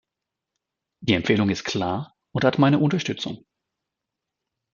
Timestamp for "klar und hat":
1.63-2.57